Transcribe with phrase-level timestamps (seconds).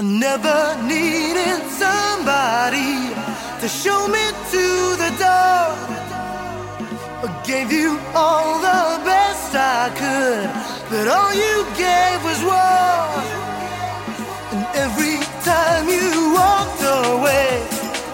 [0.00, 3.12] I never needed somebody
[3.60, 5.76] to show me to the door.
[7.20, 10.48] I gave you all the best I could,
[10.88, 13.12] but all you gave was war.
[14.52, 17.60] And every time you walked away,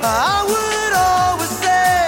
[0.03, 2.03] I would always say,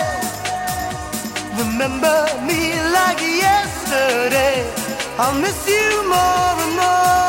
[1.63, 2.19] Remember
[2.51, 4.59] me like yesterday.
[5.21, 7.28] I'll miss you more and more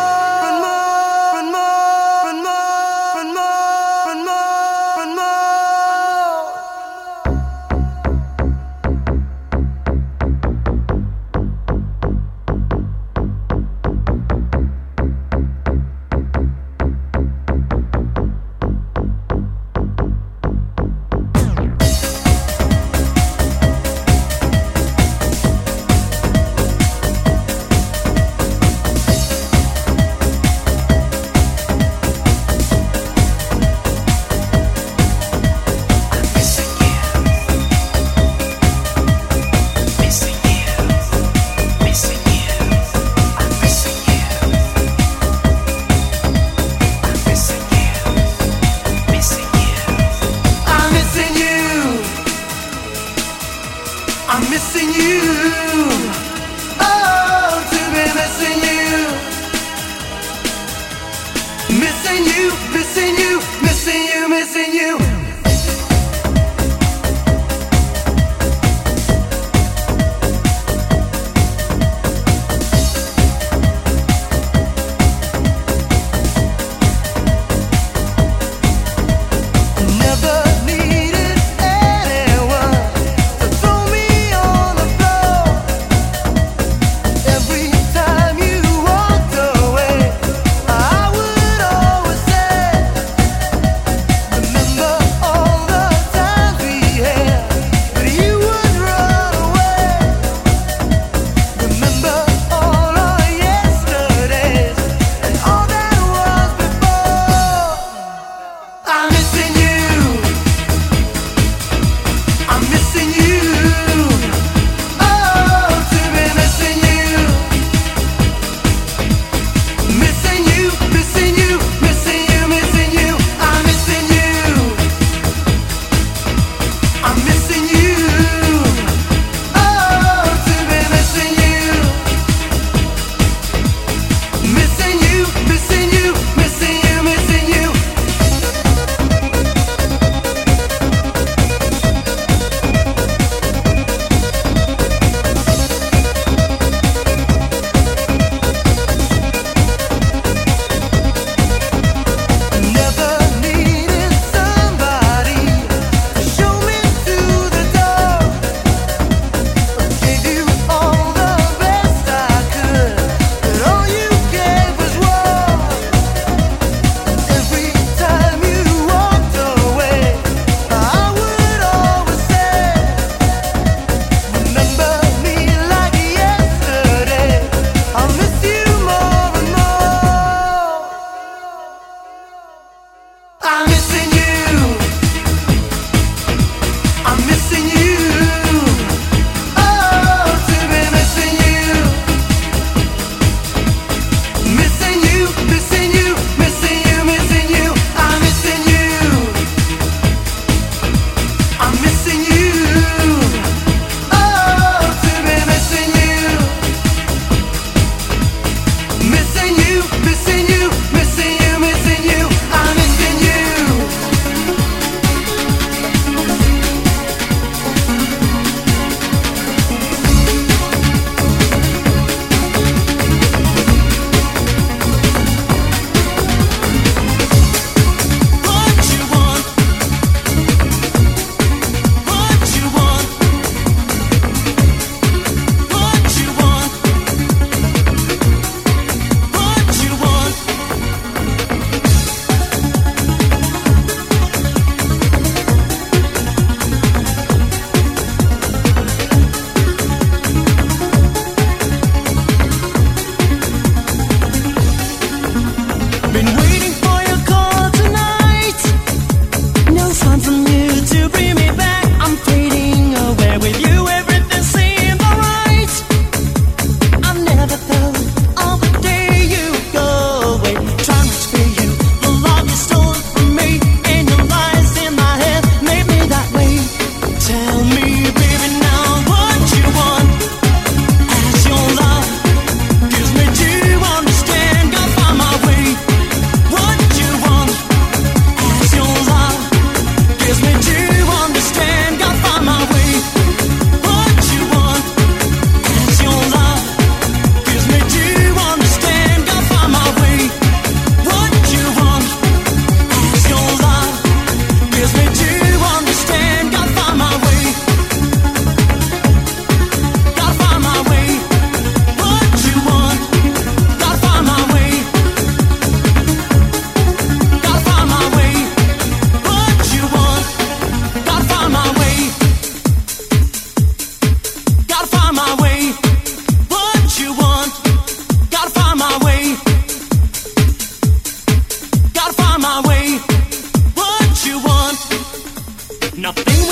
[336.01, 336.49] Nothing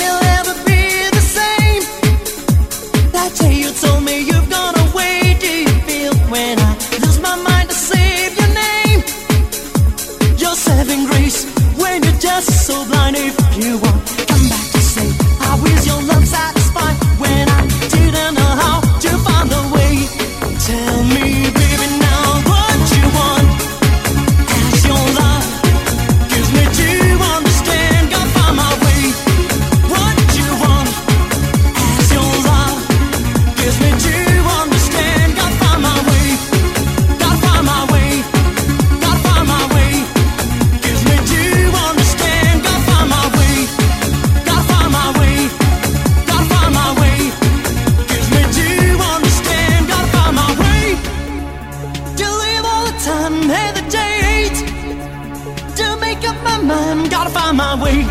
[56.66, 58.02] gotta find my way.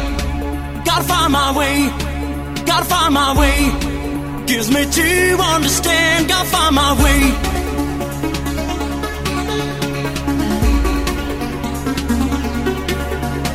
[0.85, 1.89] Gotta find my way.
[2.65, 4.45] Gotta find my way.
[4.45, 7.57] Gives me to understand, gotta find my way.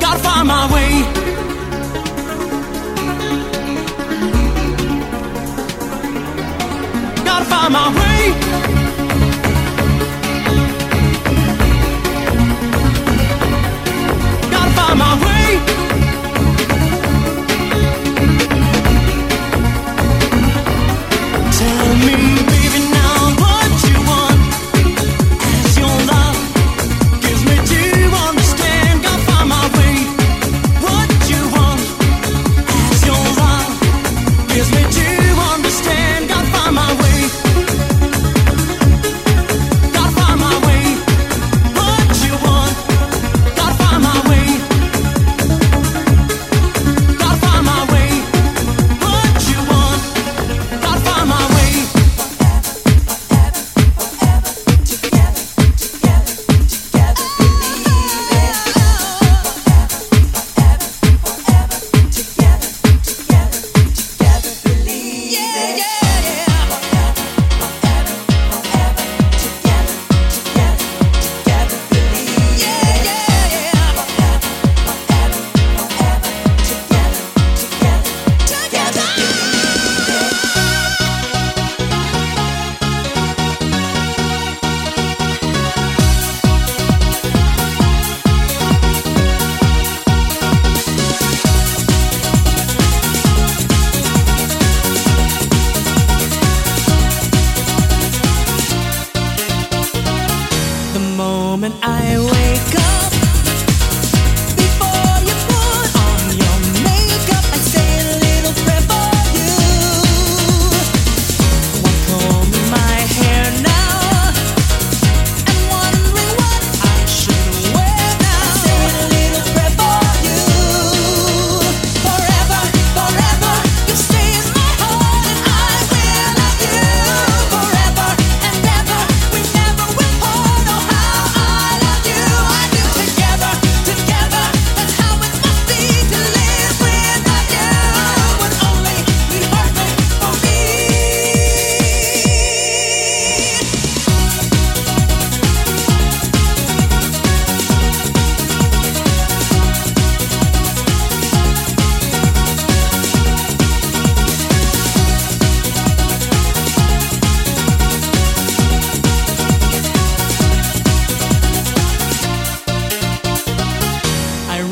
[0.01, 0.91] gotta find my way.
[7.25, 8.52] Gotta find my way.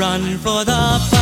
[0.01, 1.20] run for the